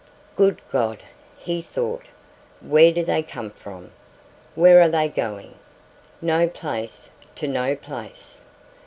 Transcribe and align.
"Good 0.35 0.63
God," 0.71 1.03
he 1.37 1.61
thought, 1.61 2.05
"where 2.59 2.91
do 2.91 3.05
they 3.05 3.21
come 3.21 3.51
from? 3.51 3.91
Where 4.55 4.81
are 4.81 4.89
they 4.89 5.07
going? 5.07 5.59
No 6.23 6.47
place 6.47 7.11
to 7.35 7.47
no 7.47 7.75
place. 7.75 8.39